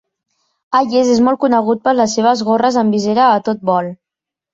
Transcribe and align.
Hayes 0.77 1.09
és 1.15 1.19
molt 1.27 1.39
conegut 1.43 1.83
per 1.87 1.93
les 1.97 2.15
seves 2.19 2.41
gorres 2.47 2.79
amb 2.83 2.97
visera 2.97 3.29
a 3.35 3.45
tot 3.51 3.63
volt. 3.73 3.93